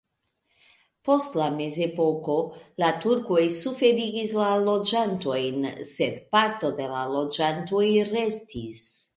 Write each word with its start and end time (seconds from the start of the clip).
Post 1.09 1.35
la 1.41 1.49
mezepoko 1.57 2.37
la 2.83 2.89
turkoj 3.03 3.43
suferigis 3.59 4.33
la 4.39 4.49
loĝantojn, 4.71 5.71
sed 5.93 6.19
parto 6.37 6.73
de 6.81 6.91
la 6.97 7.05
loĝantoj 7.19 7.85
restis. 8.13 8.87